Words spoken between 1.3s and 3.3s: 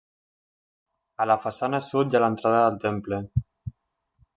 la façana sud hi ha l'entrada al temple.